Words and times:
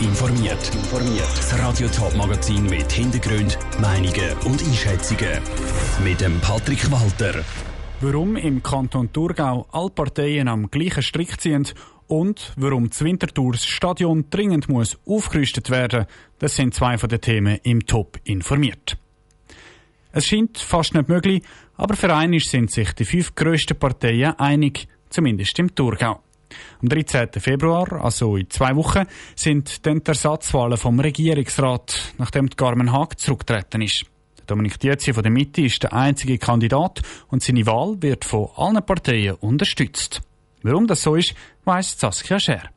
informiert. 0.00 0.70
Das 1.36 1.58
Radio 1.58 1.88
Top 1.88 2.14
Magazin 2.16 2.64
mit 2.64 2.90
Hintergrund, 2.90 3.58
Meinungen 3.80 4.32
und 4.44 4.62
Einschätzungen 4.62 5.40
mit 6.04 6.20
dem 6.20 6.40
Patrick 6.40 6.90
Walter. 6.90 7.44
Warum 8.00 8.36
im 8.36 8.62
Kanton 8.62 9.12
Thurgau 9.12 9.66
alle 9.70 9.90
Parteien 9.90 10.48
am 10.48 10.70
gleichen 10.70 11.02
Strick 11.02 11.40
ziehen 11.40 11.66
und 12.06 12.52
warum 12.56 12.88
das 12.88 13.04
Winterthurs 13.04 13.66
Stadion 13.66 14.24
dringend 14.30 14.68
muss 14.68 14.98
aufgerüstet 15.06 15.70
werden, 15.70 16.06
das 16.38 16.56
sind 16.56 16.74
zwei 16.74 16.96
von 16.96 17.08
den 17.08 17.20
Themen 17.20 17.58
im 17.62 17.86
Top 17.86 18.18
informiert. 18.24 18.96
Es 20.12 20.26
scheint 20.26 20.58
fast 20.58 20.94
nicht 20.94 21.08
möglich, 21.08 21.42
aber 21.76 21.94
für 21.94 22.14
einiges 22.14 22.50
sind 22.50 22.70
sich 22.70 22.92
die 22.92 23.04
fünf 23.04 23.34
grössten 23.34 23.78
Parteien 23.78 24.38
einig, 24.38 24.88
zumindest 25.10 25.58
im 25.58 25.74
Thurgau. 25.74 26.20
Am 26.82 26.88
13. 26.88 27.28
Februar, 27.38 28.04
also 28.04 28.36
in 28.36 28.48
zwei 28.50 28.74
Wochen, 28.76 29.06
sind 29.34 29.86
dann 29.86 30.02
die 30.02 30.08
Ersatzwahlen 30.08 30.76
vom 30.76 31.00
Regierungsrat, 31.00 32.14
nachdem 32.18 32.50
Carmen 32.50 32.92
Haag 32.92 33.18
zurückgetreten 33.18 33.82
ist. 33.82 34.04
Dominik 34.46 34.80
Dietzi 34.80 35.12
von 35.12 35.22
der 35.22 35.30
Mitte 35.30 35.62
ist 35.62 35.82
der 35.82 35.92
einzige 35.92 36.36
Kandidat 36.36 37.02
und 37.28 37.42
seine 37.42 37.66
Wahl 37.66 38.02
wird 38.02 38.24
von 38.24 38.48
allen 38.56 38.84
Parteien 38.84 39.36
unterstützt. 39.36 40.22
Warum 40.62 40.86
das 40.86 41.02
so 41.02 41.14
ist, 41.14 41.34
weiss 41.64 41.98
Saskia 41.98 42.40
Scher. 42.40 42.70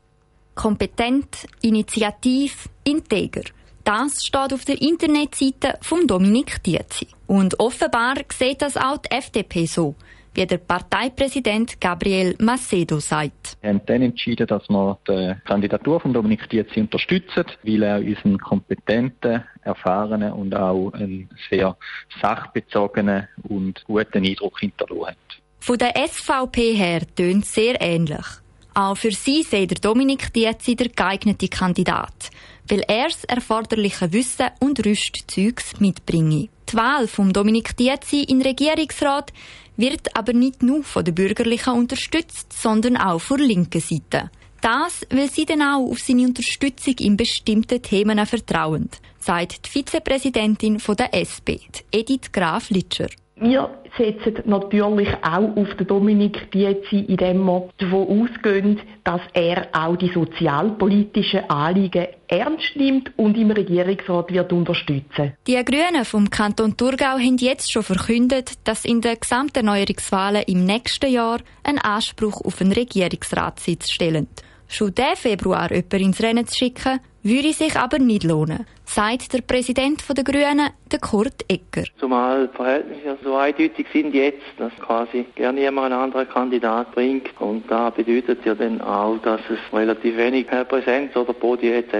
Kompetent, 0.54 1.46
initiativ, 1.62 2.68
integer. 2.84 3.42
Das 3.82 4.24
steht 4.24 4.52
auf 4.52 4.64
der 4.64 4.80
Internetseite 4.80 5.78
von 5.82 6.06
Dominik 6.06 6.62
Dietzi. 6.62 7.08
Und 7.26 7.58
offenbar 7.58 8.14
sieht 8.32 8.62
das 8.62 8.76
auch 8.76 8.98
die 8.98 9.10
FDP 9.10 9.66
so 9.66 9.94
wie 10.34 10.46
der 10.46 10.58
Parteipräsident 10.58 11.80
Gabriel 11.80 12.34
Macedo 12.40 12.98
sagt. 12.98 13.56
Wir 13.60 13.70
haben 13.70 13.80
dann 13.86 14.02
entschieden, 14.02 14.46
dass 14.46 14.68
wir 14.68 14.98
die 15.08 15.34
Kandidatur 15.46 16.00
von 16.00 16.12
Dominik 16.12 16.48
Dietzi 16.50 16.80
unterstützen, 16.80 17.44
weil 17.62 17.82
er 17.82 17.98
unseren 17.98 18.38
kompetenten, 18.38 19.44
erfahrenen 19.62 20.32
und 20.32 20.54
auch 20.54 20.90
einen 20.92 21.30
sehr 21.48 21.76
sachbezogenen 22.20 23.28
und 23.48 23.82
guten 23.84 24.24
Eindruck 24.24 24.60
hinterlassen 24.60 25.06
hat. 25.06 25.16
Von 25.60 25.78
der 25.78 25.94
SVP 26.06 26.74
her 26.74 27.02
tönt 27.16 27.46
sehr 27.46 27.80
ähnlich. 27.80 28.26
Auch 28.74 28.96
für 28.96 29.12
sie 29.12 29.44
sei 29.44 29.66
der 29.66 29.78
Dominik 29.78 30.32
Dietzi 30.32 30.74
der 30.74 30.88
geeignete 30.88 31.48
Kandidat, 31.48 32.30
weil 32.68 32.82
er 32.88 33.04
das 33.04 33.24
erforderliche 33.24 34.12
Wissen 34.12 34.48
und 34.58 34.84
Rüstzeugs 34.84 35.78
mitbringe. 35.80 36.48
Die 36.68 36.74
Wahl 36.74 37.06
von 37.06 37.32
Dominik 37.32 37.76
Dietzi 37.76 38.24
in 38.24 38.42
Regierungsrat 38.42 39.32
wird 39.76 40.16
aber 40.16 40.32
nicht 40.32 40.62
nur 40.62 40.82
von 40.84 41.04
den 41.04 41.14
Bürgerlichen 41.14 41.74
unterstützt, 41.74 42.52
sondern 42.52 42.96
auch 42.96 43.20
von 43.20 43.38
der 43.38 43.46
linken 43.46 43.80
Seite. 43.80 44.30
Das, 44.60 45.06
weil 45.10 45.30
sie 45.30 45.44
dann 45.44 45.60
auch 45.60 45.90
auf 45.90 46.00
seine 46.00 46.22
Unterstützung 46.22 46.94
in 46.98 47.16
bestimmten 47.16 47.82
Themen 47.82 48.24
vertrauen, 48.24 48.88
sagt 49.18 49.66
die 49.66 49.70
Vizepräsidentin 49.70 50.78
der 50.78 51.12
SP, 51.12 51.60
Edith 51.92 52.32
Graf-Litscher. 52.32 53.08
Wir 53.36 53.68
setzen 53.96 54.42
natürlich 54.44 55.08
auch 55.22 55.56
auf 55.56 55.74
den 55.76 55.86
Dominik 55.86 56.50
Dietzi, 56.52 57.00
indem 57.00 57.44
wir 57.44 57.68
davon 57.78 58.28
ausgehen, 58.28 58.80
dass 59.04 59.20
er 59.32 59.68
auch 59.72 59.96
die 59.96 60.12
sozialpolitischen 60.12 61.48
Anliegen 61.48 62.06
ernst 62.28 62.74
nimmt 62.76 63.12
und 63.16 63.36
im 63.36 63.50
Regierungsrat 63.50 64.32
wird 64.32 64.52
unterstützen. 64.52 65.34
Die 65.46 65.62
Grünen 65.64 66.04
vom 66.04 66.30
Kanton 66.30 66.76
Thurgau 66.76 67.18
haben 67.18 67.36
jetzt 67.38 67.72
schon 67.72 67.82
verkündet, 67.82 68.54
dass 68.64 68.84
in 68.84 69.00
den 69.00 69.18
Gesamterneuerungswahlen 69.20 70.44
im 70.46 70.64
nächsten 70.64 71.12
Jahr 71.12 71.38
ein 71.62 71.78
Anspruch 71.78 72.40
auf 72.44 72.60
einen 72.60 72.72
Regierungsratssitz 72.72 73.90
stellen. 73.90 74.28
Schon 74.68 74.94
diesen 74.94 75.16
Februar 75.16 75.70
jemanden 75.70 76.00
ins 76.00 76.22
Rennen 76.22 76.46
zu 76.46 76.56
schicken, 76.56 77.00
würde 77.24 77.52
sich 77.54 77.74
aber 77.76 77.98
nicht 77.98 78.22
lohnen, 78.22 78.66
sagt 78.84 79.32
der 79.32 79.40
Präsident 79.40 80.04
der 80.14 80.24
Grünen, 80.24 80.68
der 80.92 80.98
Kurt 80.98 81.44
Ecker. 81.48 81.84
Zumal 81.98 82.48
die 82.48 82.56
Verhältnisse 82.56 83.18
so 83.24 83.34
eindeutig 83.36 83.86
sind 83.92 84.14
jetzt, 84.14 84.42
dass 84.58 84.72
quasi 84.76 85.24
gerne 85.34 85.60
jemand 85.60 85.92
einen 85.92 86.02
anderen 86.02 86.28
Kandidat 86.28 86.92
bringt. 86.92 87.30
Und 87.40 87.70
da 87.70 87.88
bedeutet 87.88 88.44
ja 88.44 88.54
dann 88.54 88.80
auch, 88.82 89.16
dass 89.22 89.40
es 89.48 89.58
relativ 89.72 90.16
wenig 90.18 90.46
Präsenz 90.68 91.16
oder 91.16 91.32
Podi 91.32 91.72
etc. 91.72 91.94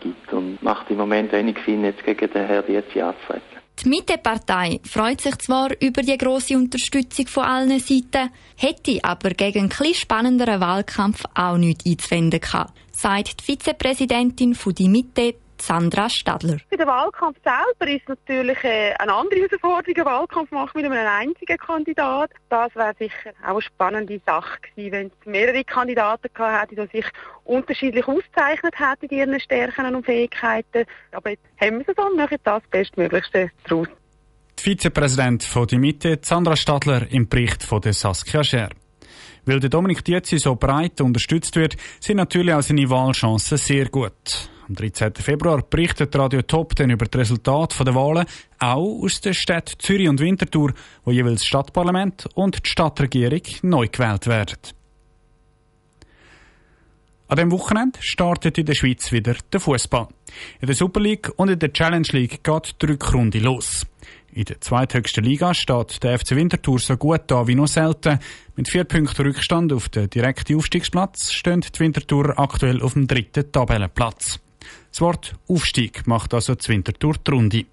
gibt 0.00 0.32
und 0.32 0.62
macht 0.62 0.90
im 0.90 0.96
Moment 0.96 1.30
wenig 1.32 1.58
Sinn, 1.66 1.84
jetzt 1.84 2.02
gegen 2.02 2.30
den 2.30 2.46
Herrn 2.46 2.64
Dietzi 2.66 3.02
anzutreten. 3.02 3.59
Die 3.82 3.88
Mitte-Partei 3.88 4.78
freut 4.84 5.22
sich 5.22 5.36
zwar 5.38 5.70
über 5.80 6.02
die 6.02 6.18
grosse 6.18 6.54
Unterstützung 6.54 7.26
von 7.26 7.44
allen 7.44 7.80
Seiten, 7.80 8.30
hätte 8.56 9.02
aber 9.02 9.30
gegen 9.30 9.72
einen 9.72 9.94
spannenderen 9.94 10.60
Wahlkampf 10.60 11.24
auch 11.34 11.56
nichts 11.56 11.86
einzuwenden 11.86 12.40
gehabt, 12.40 12.78
sagt 12.92 13.40
die 13.40 13.44
Vizepräsidentin 13.44 14.54
von 14.54 14.74
die 14.74 14.88
Mitte, 14.88 15.36
Sandra 15.60 16.08
Stadler. 16.08 16.58
Für 16.68 16.76
den 16.76 16.86
Wahlkampf 16.86 17.36
selber 17.44 17.92
ist 17.92 18.02
es 18.02 18.08
natürlich 18.08 18.62
äh, 18.64 18.94
eine 18.98 19.12
andere 19.12 19.40
Herausforderung, 19.40 19.96
einen 19.96 20.06
Wahlkampf 20.06 20.50
machen 20.50 20.82
mit 20.82 20.90
einem 20.90 21.06
einzigen 21.06 21.58
Kandidat. 21.58 22.30
Das 22.48 22.74
wäre 22.74 22.94
sicher 22.98 23.30
auch 23.44 23.50
eine 23.50 23.62
spannende 23.62 24.20
Sache 24.26 24.58
gewesen, 24.74 24.92
wenn 24.92 25.06
es 25.06 25.26
mehrere 25.26 25.64
Kandidaten 25.64 26.28
gehabt 26.32 26.72
hätte, 26.72 26.86
die 26.86 26.96
sich 26.98 27.06
unterschiedlich 27.44 28.06
ausgezeichnet 28.06 28.74
hätten 28.78 29.06
in 29.06 29.18
ihren 29.18 29.40
Stärken 29.40 29.94
und 29.94 30.04
Fähigkeiten. 30.04 30.84
Aber 31.12 31.30
jetzt 31.30 31.44
haben 31.60 31.78
wir 31.78 31.88
es 31.88 31.96
so 31.96 32.02
und 32.02 32.16
machen 32.16 32.38
das 32.42 32.62
Bestmöglichste 32.70 33.50
daraus. 33.68 33.88
Die 34.58 34.62
Vizepräsident 34.62 35.44
von 35.44 35.66
die 35.66 35.78
Mitte, 35.78 36.18
Sandra 36.22 36.56
Stadler, 36.56 37.10
im 37.10 37.28
Bericht 37.28 37.62
von 37.62 37.80
der 37.80 37.92
Saskia 37.92 38.44
Scher. 38.44 38.70
Weil 39.46 39.60
der 39.60 39.70
Dominik 39.70 40.04
Dietzi 40.04 40.38
so 40.38 40.54
breit 40.54 41.00
unterstützt 41.00 41.56
wird, 41.56 41.76
sind 41.98 42.18
natürlich 42.18 42.54
auch 42.54 42.62
seine 42.62 42.88
Wahlchancen 42.90 43.56
sehr 43.56 43.88
gut. 43.88 44.50
Am 44.70 44.76
13. 44.76 45.14
Februar 45.14 45.62
berichtet 45.62 46.14
Radio 46.14 46.42
Top 46.42 46.76
dann 46.76 46.90
über 46.90 47.04
das 47.04 47.22
Resultat 47.22 47.76
der 47.84 47.92
Wahlen, 47.92 48.24
auch 48.60 49.02
aus 49.02 49.20
den 49.20 49.34
Städten 49.34 49.80
Zürich 49.80 50.08
und 50.08 50.20
Winterthur, 50.20 50.72
wo 51.04 51.10
jeweils 51.10 51.40
das 51.40 51.46
Stadtparlament 51.46 52.28
und 52.34 52.64
die 52.64 52.70
Stadtregierung 52.70 53.42
neu 53.62 53.88
gewählt 53.88 54.28
werden. 54.28 54.58
An 57.26 57.36
diesem 57.36 57.50
Wochenende 57.50 57.98
startet 58.00 58.58
in 58.58 58.66
der 58.66 58.74
Schweiz 58.74 59.10
wieder 59.10 59.34
der 59.52 59.58
Fußball. 59.58 60.06
In 60.60 60.66
der 60.68 60.76
Super 60.76 61.00
League 61.00 61.32
und 61.34 61.48
in 61.48 61.58
der 61.58 61.72
Challenge 61.72 62.06
League 62.12 62.44
geht 62.44 62.76
die 62.80 62.86
Rückrunde 62.86 63.40
los. 63.40 63.84
In 64.32 64.44
der 64.44 64.60
zweithöchsten 64.60 65.24
Liga 65.24 65.52
steht 65.52 66.00
der 66.04 66.16
FC 66.16 66.36
Winterthur 66.36 66.78
so 66.78 66.96
gut 66.96 67.22
da 67.26 67.48
wie 67.48 67.56
noch 67.56 67.66
selten. 67.66 68.20
Mit 68.54 68.68
vier 68.68 68.84
Punkten 68.84 69.26
Rückstand 69.26 69.72
auf 69.72 69.88
den 69.88 70.08
direkten 70.08 70.54
Aufstiegsplatz 70.54 71.32
stehen 71.32 71.60
die 71.60 71.80
Winterthur 71.80 72.38
aktuell 72.38 72.80
auf 72.82 72.92
dem 72.92 73.08
dritten 73.08 73.50
Tabellenplatz. 73.50 74.38
Das 74.90 75.00
Wort 75.00 75.34
Aufstieg 75.48 76.06
macht 76.06 76.34
also 76.34 76.54
die 76.54 76.68
Winterthur 76.68 77.14
die 77.14 77.30
Runde. 77.30 77.64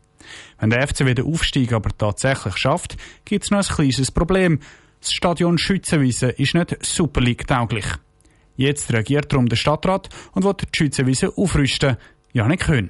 Wenn 0.60 0.70
der 0.70 0.88
FC 0.88 1.06
wieder 1.06 1.26
Aufstieg 1.26 1.74
aber 1.74 1.90
tatsächlich 1.98 2.58
schafft, 2.58 2.98
gibt 3.26 3.46
es 3.46 3.52
noch 3.52 3.60
ein 3.60 3.76
kleines 3.76 4.12
Problem. 4.12 4.60
Das 5.00 5.14
Stadion 5.14 5.58
Schützenwiese 5.58 6.30
ist 6.30 6.54
nicht 6.54 6.86
Super 6.86 7.22
League 7.22 7.48
tauglich. 7.48 7.86
Jetzt 8.56 8.92
reagiert 8.92 9.32
darum 9.32 9.48
der 9.48 9.56
Stadtrat 9.56 10.10
und 10.34 10.44
will 10.44 10.54
die 10.54 10.66
Schützenwiese 10.76 11.38
aufrüsten. 11.38 11.98
Janik 12.34 12.68
Höhn. 12.68 12.90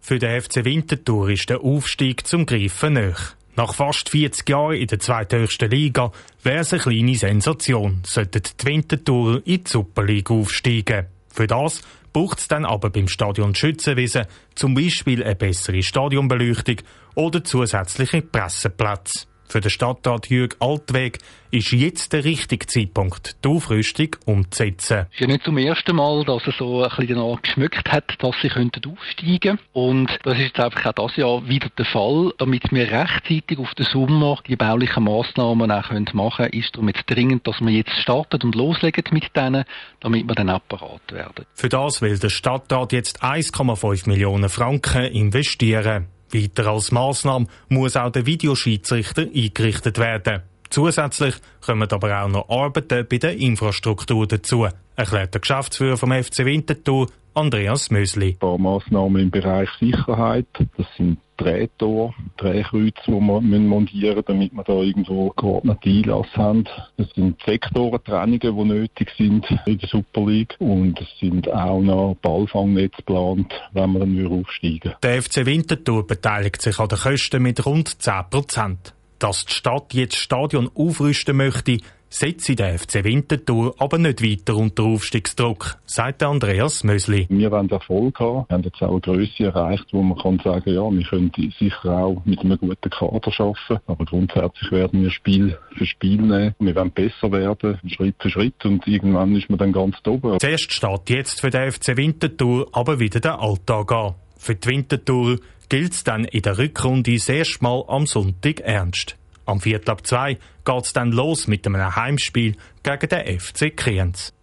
Für 0.00 0.18
den 0.18 0.40
FC 0.40 0.64
Winterthur 0.64 1.30
ist 1.30 1.50
der 1.50 1.60
Aufstieg 1.60 2.26
zum 2.26 2.46
Greifen 2.46 2.94
näher. 2.94 3.16
Nach 3.54 3.74
fast 3.74 4.08
40 4.08 4.48
Jahren 4.48 4.76
in 4.76 4.86
der 4.86 4.98
zweithöchsten 4.98 5.70
Liga 5.70 6.10
wäre 6.42 6.60
es 6.60 6.72
eine 6.72 6.82
kleine 6.82 7.14
Sensation, 7.14 8.00
sollten 8.04 8.42
die 8.42 8.66
Winterthur 8.66 9.42
in 9.44 9.62
die 9.64 9.70
Super 9.70 10.04
League 10.04 10.30
aufsteigen. 10.30 11.06
Für 11.32 11.46
das 11.46 11.80
braucht 12.12 12.38
es 12.38 12.48
dann 12.48 12.64
aber 12.64 12.90
beim 12.90 13.08
Stadion 13.08 13.54
Schützenwiesen 13.54 14.26
zum 14.54 14.74
Beispiel 14.74 15.24
eine 15.24 15.34
bessere 15.34 15.82
Stadionbeleuchtung 15.82 16.76
oder 17.14 17.42
zusätzliche 17.42 18.22
Presseplätze. 18.22 19.26
Für 19.52 19.60
den 19.60 19.70
Stadtrat 19.70 20.30
Jürg 20.30 20.56
Altweg 20.60 21.18
ist 21.50 21.72
jetzt 21.72 22.14
der 22.14 22.24
richtige 22.24 22.66
Zeitpunkt, 22.66 23.36
die 23.44 23.48
Aufrüstung 23.48 24.16
umzusetzen. 24.24 25.08
Es 25.10 25.12
ist 25.16 25.20
ja 25.20 25.26
nicht 25.26 25.44
zum 25.44 25.58
ersten 25.58 25.94
Mal, 25.94 26.24
dass 26.24 26.46
er 26.46 26.54
so 26.54 26.82
ein 26.82 26.88
bisschen 26.88 27.18
danach 27.18 27.42
geschmückt 27.42 27.92
hat, 27.92 28.14
dass 28.18 28.34
sie 28.40 28.48
könnten 28.48 28.80
aufsteigen 28.90 29.58
Und 29.74 30.08
das 30.22 30.38
ist 30.38 30.44
jetzt 30.44 30.58
einfach 30.60 30.86
auch 30.86 31.10
dieses 31.10 31.16
Jahr 31.18 31.46
wieder 31.46 31.68
der 31.76 31.84
Fall. 31.84 32.32
Damit 32.38 32.72
wir 32.72 32.90
rechtzeitig 32.90 33.58
auf 33.58 33.74
den 33.74 33.84
Sommer 33.84 34.38
die 34.48 34.56
baulichen 34.56 35.04
Massnahmen 35.04 35.70
auch 35.70 35.92
machen 35.92 36.06
können, 36.06 36.52
ist 36.54 36.74
darum 36.74 36.88
jetzt 36.88 37.04
dringend, 37.04 37.46
dass 37.46 37.60
wir 37.60 37.72
jetzt 37.72 37.92
starten 38.00 38.40
und 38.44 38.54
loslegen 38.54 39.04
mit 39.10 39.36
denen, 39.36 39.64
damit 40.00 40.26
wir 40.26 40.34
dann 40.34 40.48
auch 40.48 40.66
parat 40.66 41.12
werden. 41.12 41.44
Für 41.52 41.68
das 41.68 42.00
will 42.00 42.18
der 42.18 42.30
Stadtrat 42.30 42.94
jetzt 42.94 43.22
1,5 43.22 44.08
Millionen 44.08 44.48
Franken 44.48 45.04
investieren. 45.04 46.06
Weiter 46.34 46.66
als 46.68 46.92
Massnahme 46.92 47.46
muss 47.68 47.96
auch 47.96 48.10
der 48.10 48.26
Videoschiedsrichter 48.26 49.22
eingerichtet 49.22 49.98
werden. 49.98 50.42
Zusätzlich 50.70 51.34
kommen 51.60 51.90
aber 51.90 52.22
auch 52.22 52.28
noch 52.28 52.48
Arbeiten 52.48 53.06
bei 53.08 53.18
der 53.18 53.36
Infrastruktur 53.36 54.26
dazu, 54.26 54.66
erklärt 54.96 55.34
der 55.34 55.40
Geschäftsführer 55.42 55.98
vom 55.98 56.12
FC 56.12 56.46
Winterthur, 56.46 57.08
Andreas 57.34 57.90
Mösli. 57.90 58.30
Ein 58.30 58.38
paar 58.38 58.58
Massnahmen 58.58 59.22
im 59.22 59.30
Bereich 59.30 59.68
Sicherheit. 59.78 60.46
Das 60.76 60.86
sind 60.96 61.18
Drehtor, 61.42 62.14
Drehkreuz, 62.36 62.94
die 63.06 63.12
wir 63.12 63.20
montieren 63.20 64.14
müssen, 64.14 64.24
damit 64.26 64.52
wir 64.52 64.64
da 64.64 64.74
irgendwo 64.74 65.30
geordnete 65.30 65.88
Einlass 65.88 66.26
haben. 66.34 66.64
Es 66.96 67.08
sind 67.14 67.40
Sektorentrennungen, 67.44 68.40
die 68.40 68.64
nötig 68.64 69.10
sind 69.18 69.46
in 69.66 69.78
der 69.78 69.88
Super 69.88 70.24
League 70.26 70.54
und 70.60 71.00
es 71.00 71.08
sind 71.18 71.50
auch 71.52 71.80
noch 71.80 72.16
Ballfangnetz 72.22 72.96
geplant, 72.96 73.52
wenn 73.72 73.92
wir 73.92 74.00
dann 74.00 74.26
aufsteigen 74.26 74.94
Der 75.02 75.22
FC 75.22 75.44
Winterthur 75.44 76.06
beteiligt 76.06 76.62
sich 76.62 76.78
an 76.78 76.88
den 76.88 76.98
Kosten 76.98 77.42
mit 77.42 77.64
rund 77.66 78.00
10 78.00 78.14
Prozent. 78.30 78.94
Dass 79.22 79.44
die 79.44 79.52
Stadt 79.52 79.94
jetzt 79.94 80.14
das 80.14 80.18
Stadion 80.20 80.68
aufrüsten 80.74 81.36
möchte, 81.36 81.78
setze 82.08 82.56
der 82.56 82.76
FC 82.76 83.04
Winterthur 83.04 83.72
aber 83.78 83.96
nicht 83.96 84.20
weiter 84.20 84.56
unter 84.56 84.82
Aufstiegsdruck, 84.82 85.76
sagt 85.86 86.24
Andreas 86.24 86.82
Mösli. 86.82 87.28
Wir 87.30 87.52
wollen 87.52 87.70
Erfolg 87.70 88.18
haben. 88.18 88.46
Wir 88.48 88.54
haben 88.56 88.64
jetzt 88.64 88.82
auch 88.82 88.90
eine 88.90 89.00
Größe 89.00 89.44
erreicht, 89.44 89.84
wo 89.92 90.02
man 90.02 90.18
kann 90.18 90.40
sagen, 90.42 90.74
ja, 90.74 90.90
wir 90.90 91.04
können 91.04 91.30
sicher 91.56 91.98
auch 91.98 92.20
mit 92.24 92.40
einem 92.40 92.58
guten 92.58 92.90
Kader 92.90 93.30
arbeiten. 93.38 93.80
Aber 93.86 94.04
grundsätzlich 94.04 94.72
werden 94.72 95.04
wir 95.04 95.10
Spiel 95.12 95.56
für 95.78 95.86
Spiel 95.86 96.20
nehmen. 96.20 96.56
Wir 96.58 96.74
wollen 96.74 96.90
besser 96.90 97.30
werden, 97.30 97.78
Schritt 97.86 98.16
für 98.18 98.28
Schritt 98.28 98.64
und 98.64 98.84
irgendwann 98.88 99.36
ist 99.36 99.48
man 99.48 99.60
dann 99.60 99.70
ganz 99.70 99.98
oben. 100.04 100.40
Zuerst 100.40 100.72
steht 100.72 101.10
jetzt 101.10 101.40
für 101.40 101.50
den 101.50 101.70
FC 101.70 101.96
Winterthur 101.96 102.66
aber 102.72 102.98
wieder 102.98 103.20
der 103.20 103.38
Alltag 103.40 103.92
an. 103.92 104.14
Für 104.36 104.56
die 104.56 104.68
Winterthur 104.68 105.38
gilt 105.72 105.94
es 105.94 106.04
dann 106.04 106.26
in 106.26 106.42
der 106.42 106.58
Rückrunde 106.58 107.14
das 107.14 107.30
erste 107.30 107.64
Mal 107.64 107.82
am 107.88 108.04
Sonntag 108.04 108.60
ernst. 108.60 109.16
Am 109.46 109.58
Viertel 109.58 109.92
ab 109.92 110.06
zwei 110.06 110.36
geht 110.66 110.84
es 110.84 110.92
dann 110.92 111.12
los 111.12 111.46
mit 111.46 111.66
einem 111.66 111.96
Heimspiel 111.96 112.56
gegen 112.82 113.08
den 113.08 113.40
FC 113.40 113.74
Kriens. 113.74 114.34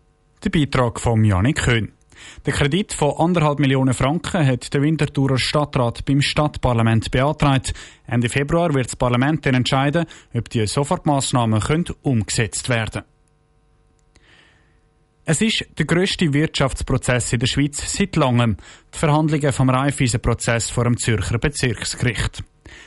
Der 0.44 0.50
Beitrag 0.50 1.00
von 1.00 1.24
Janik 1.24 1.58
Köhn. 1.58 1.92
Der 2.48 2.54
Kredit 2.54 2.94
von 2.94 3.14
anderthalb 3.20 3.60
Millionen 3.60 3.94
Franken 3.94 4.44
hat 4.44 4.74
der 4.74 4.82
Winterthurer 4.82 5.38
Stadtrat 5.38 6.04
beim 6.04 6.24
Stadtparlament 6.24 7.12
beantragt. 7.12 7.76
Ende 8.08 8.28
Februar 8.28 8.74
wird 8.74 8.88
das 8.88 8.96
Parlament 8.96 9.46
dann 9.46 9.54
entscheiden, 9.54 10.08
ob 10.34 10.50
die 10.50 10.66
Sofortmaßnahmen 10.66 11.62
umgesetzt 12.02 12.70
werden 12.70 13.04
Es 15.32 15.42
ist 15.42 15.64
der 15.78 15.86
grösste 15.86 16.34
Wirtschaftsprozess 16.34 17.34
in 17.34 17.40
der 17.40 17.46
Schweiz 17.46 17.96
seit 17.96 18.16
langem. 18.16 18.58
Die 18.92 18.98
Verhandlungen 18.98 19.54
vom 19.54 19.70
Raiffeisen-Prozess 19.70 20.72
vor 20.72 20.86
dem 20.86 20.98
Zürcher 20.98 21.38
Bezirksgericht. 21.38 22.44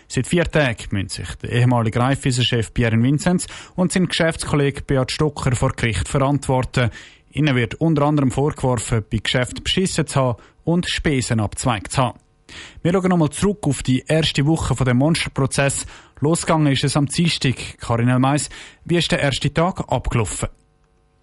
Seit 0.09 0.27
vier 0.27 0.43
Tagen 0.43 0.89
müssen 0.91 1.09
sich 1.09 1.33
der 1.37 1.53
ehemalige 1.53 2.01
Raiffeisen-Chef 2.01 2.75
Pierre 2.75 3.01
Vinzenz 3.01 3.47
und 3.77 3.93
sein 3.93 4.09
Geschäftskollege 4.09 4.83
Beat 4.83 5.13
Stocker 5.13 5.55
vor 5.55 5.71
Gericht 5.75 6.09
verantworten. 6.09 6.91
Ihnen 7.31 7.55
wird 7.55 7.77
unter 7.77 8.03
anderem 8.03 8.33
vorgeworfen, 8.33 9.05
bei 9.09 9.19
Geschäften 9.19 9.63
beschissen 9.63 10.09
zu 10.09 10.21
haben 10.21 10.43
und 10.65 10.89
Spesen 10.89 11.39
abzweigt 11.39 11.93
zu 11.93 12.03
haben. 12.03 12.19
Wir 12.83 12.93
schauen 12.93 13.11
nochmal 13.11 13.31
zurück 13.31 13.69
auf 13.69 13.85
die 13.85 14.03
erste 14.05 14.45
Woche 14.47 14.75
dem 14.85 14.97
Monsterprozess. 14.97 15.87
Losgegangen 16.19 16.73
ist 16.73 16.83
es 16.83 16.97
am 16.97 17.07
Dienstag. 17.07 17.79
Karin 17.79 18.09
Elmeis, 18.09 18.49
wie 18.85 18.97
ist 18.97 19.13
der 19.13 19.21
erste 19.21 19.55
Tag 19.55 19.85
abgelaufen? 19.87 20.49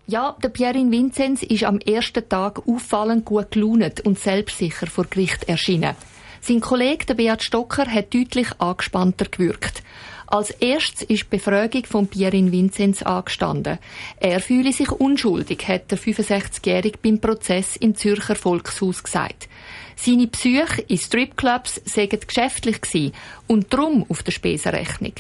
Ja, 0.09 0.35
der 0.41 0.49
Pierin 0.49 0.91
Vinzenz 0.91 1.43
ist 1.43 1.65
am 1.65 1.77
ersten 1.77 2.27
Tag 2.27 2.67
auffallend 2.67 3.25
gut 3.25 3.51
gelaunt 3.51 4.01
und 4.07 4.17
selbstsicher 4.17 4.87
vor 4.87 5.05
Gericht 5.05 5.43
erschienen. 5.43 5.95
Sein 6.41 6.61
Kollege, 6.61 7.05
der 7.05 7.13
Beat 7.13 7.43
Stocker, 7.43 7.85
hat 7.85 8.11
deutlich 8.11 8.47
angespannter 8.57 9.25
gewirkt. 9.25 9.83
Als 10.25 10.49
erstes 10.49 11.03
ist 11.03 11.25
die 11.25 11.37
Befragung 11.37 11.85
von 11.85 12.07
Pierin 12.07 12.51
Vinzenz 12.51 13.03
angestanden. 13.03 13.77
Er 14.19 14.39
fühle 14.39 14.73
sich 14.73 14.89
unschuldig, 14.89 15.67
hat 15.67 15.91
der 15.91 15.99
65-Jährige 15.99 16.97
beim 17.03 17.19
Prozess 17.19 17.75
im 17.75 17.93
Zürcher 17.93 18.33
Volkshaus 18.33 19.03
gesagt. 19.03 19.47
Seine 19.95 20.25
Psyche 20.25 20.81
in 20.87 20.97
Stripclubs 20.97 21.81
seien 21.85 22.09
geschäftlich 22.09 22.81
gewesen 22.81 23.13
und 23.45 23.71
drum 23.71 24.07
auf 24.09 24.23
der 24.23 24.31
Spesenrechnung. 24.31 25.13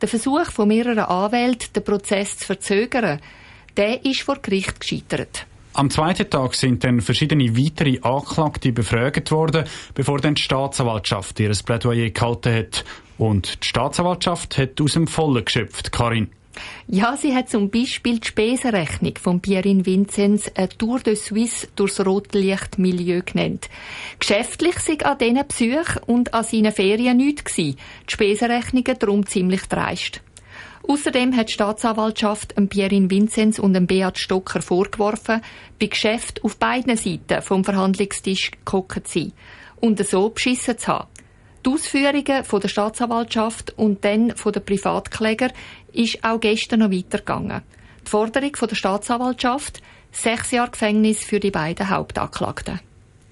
Der 0.00 0.08
Versuch 0.08 0.46
von 0.46 0.68
mehreren 0.68 1.00
Anwälten, 1.00 1.74
den 1.74 1.84
Prozess 1.84 2.38
zu 2.38 2.46
verzögern, 2.46 3.20
der 3.76 4.04
ist 4.04 4.22
vor 4.22 4.38
Gericht 4.40 4.80
gescheitert. 4.80 5.46
Am 5.74 5.88
zweiten 5.88 6.28
Tag 6.28 6.54
sind 6.54 6.84
dann 6.84 7.00
verschiedene 7.00 7.56
weitere 7.56 7.98
Anklagte 8.02 8.72
befragt 8.72 9.30
worden, 9.30 9.64
bevor 9.94 10.18
dann 10.20 10.34
die 10.34 10.42
Staatsanwaltschaft 10.42 11.40
ihr 11.40 11.52
Plädoyer 11.64 12.10
gehalten 12.10 12.54
hat. 12.54 12.84
Und 13.16 13.64
die 13.64 13.68
Staatsanwaltschaft 13.68 14.58
hat 14.58 14.80
aus 14.80 14.92
dem 14.92 15.06
Vollen 15.06 15.44
geschöpft, 15.44 15.90
Karin. 15.90 16.30
Ja, 16.86 17.16
sie 17.16 17.34
hat 17.34 17.48
zum 17.48 17.70
Beispiel 17.70 18.18
die 18.18 18.26
Spesenrechnung 18.26 19.14
von 19.18 19.40
Pierin 19.40 19.86
Vinzenz 19.86 20.50
eine 20.54 20.68
Tour 20.68 21.00
de 21.00 21.14
Suisse 21.14 21.68
durchs 21.76 22.04
Rotlichtmilieu 22.04 23.22
genannt. 23.24 23.70
Geschäftlich 24.18 24.78
sei 24.78 24.98
an 25.04 25.16
diesen 25.16 25.48
Psych 25.48 26.02
und 26.06 26.34
an 26.34 26.44
seinen 26.44 26.72
Ferien 26.72 27.16
nichts 27.16 27.44
gewesen. 27.44 27.78
Die 28.08 28.12
Spesenrechnungen 28.12 28.98
darum 28.98 29.26
ziemlich 29.26 29.62
dreist. 29.62 30.20
Außerdem 30.86 31.36
hat 31.36 31.48
die 31.48 31.52
Staatsanwaltschaft 31.52 32.54
Pierin 32.68 33.10
Vinzenz 33.10 33.58
und 33.58 33.86
Beat 33.86 34.18
Stocker 34.18 34.62
vorgeworfen, 34.62 35.40
bei 35.80 35.86
Geschäft 35.86 36.42
auf 36.44 36.56
beiden 36.56 36.96
Seiten 36.96 37.42
vom 37.42 37.64
Verhandlungstisch 37.64 38.50
gekocht 38.50 39.06
zu 39.06 39.20
sein 39.20 39.32
und 39.80 40.04
so 40.06 40.30
beschissen 40.30 40.78
zu 40.78 40.88
haben. 40.88 41.08
Die 41.64 41.70
Ausführungen 41.70 42.44
von 42.44 42.60
der 42.60 42.68
Staatsanwaltschaft 42.68 43.78
und 43.78 44.04
dann 44.04 44.34
von 44.36 44.52
der 44.52 44.60
Privatkläger 44.60 45.50
ist 45.92 46.24
auch 46.24 46.40
gestern 46.40 46.80
noch 46.80 46.90
weitergegangen. 46.90 47.62
Die 48.04 48.10
Forderung 48.10 48.56
von 48.56 48.68
der 48.68 48.76
Staatsanwaltschaft 48.76 49.80
sechs 50.10 50.50
Jahre 50.50 50.70
Gefängnis 50.70 51.22
für 51.22 51.38
die 51.38 51.52
beiden 51.52 51.88
Hauptanklagten. 51.88 52.80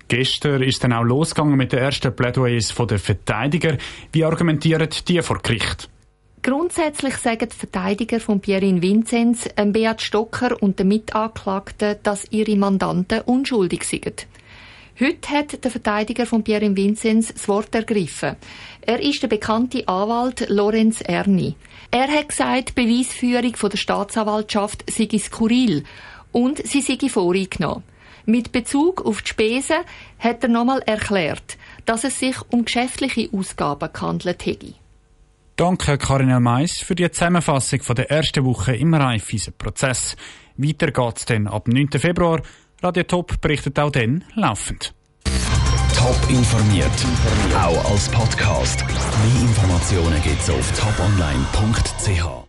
Gestern 0.06 0.62
ist 0.62 0.82
dann 0.82 0.93
auch 0.93 1.05
losgegangen 1.05 1.56
mit 1.56 1.73
den 1.73 1.81
ersten 1.81 2.14
Plädoyers 2.14 2.75
der 2.75 2.99
Verteidiger. 2.99 3.76
Wie 4.12 4.25
argumentieren 4.25 4.88
die 5.06 5.23
vor 5.23 5.41
Gericht? 5.43 5.88
Grundsätzlich 6.42 7.16
sagen 7.16 7.50
die 7.52 7.56
Verteidiger 7.56 8.19
von 8.19 8.40
Pierin 8.40 8.81
Vinzenz, 8.81 9.46
Beat 9.56 10.00
Stocker 10.00 10.62
und 10.62 10.78
den 10.78 10.88
Mitanklagten, 10.88 11.96
dass 12.02 12.26
ihre 12.31 12.56
Mandanten 12.56 13.20
unschuldig 13.22 13.84
sind. 13.84 14.26
Heute 14.98 15.31
hat 15.31 15.62
der 15.62 15.70
Verteidiger 15.70 16.25
von 16.25 16.42
Pierin 16.42 16.76
Vinzenz 16.76 17.32
das 17.32 17.46
Wort 17.46 17.75
ergriffen. 17.75 18.37
Er 18.81 19.00
ist 19.00 19.22
der 19.22 19.28
bekannte 19.28 19.87
Anwalt 19.87 20.48
Lorenz 20.48 21.02
Erni. 21.02 21.56
Er 21.90 22.08
hat 22.08 22.31
gesagt, 22.31 22.70
die 22.70 22.84
Beweisführung 22.84 23.70
der 23.70 23.76
Staatsanwaltschaft 23.76 24.90
sei 24.90 25.08
skurril 25.19 25.84
und 26.32 26.66
sie 26.66 26.81
sei 26.81 27.08
voreingenommen. 27.10 27.84
Mit 28.25 28.50
Bezug 28.50 29.04
auf 29.04 29.20
die 29.20 29.28
Spesen 29.28 29.78
hat 30.19 30.42
er 30.42 30.48
nochmal 30.48 30.81
erklärt, 30.87 31.58
dass 31.84 32.04
es 32.04 32.19
sich 32.19 32.37
um 32.50 32.64
geschäftliche 32.64 33.28
Ausgaben 33.32 33.92
gehandelt 33.92 34.46
hätte. 34.46 34.79
Danke 35.60 35.98
Karin 35.98 36.42
Mais 36.42 36.78
für 36.78 36.94
die 36.94 37.10
Zusammenfassung 37.10 37.82
von 37.82 37.94
der 37.94 38.10
ersten 38.10 38.46
Woche 38.46 38.74
im 38.74 38.94
Raiffeisen-Prozess. 38.94 40.16
Weiter 40.56 40.90
geht's 40.90 41.26
dann 41.26 41.46
ab 41.46 41.68
9. 41.68 41.90
Februar. 41.98 42.40
Radio 42.82 43.02
Top 43.02 43.38
berichtet 43.42 43.78
auch 43.78 43.90
dann 43.90 44.24
laufend. 44.36 44.94
Top 45.94 46.16
informiert, 46.30 46.86
auch 47.54 47.90
als 47.90 48.08
Podcast. 48.08 48.87
Mehr 48.87 49.42
Informationen 49.42 50.23
gibt's 50.23 50.49
auf 50.49 50.73
toponline.ch. 50.80 52.49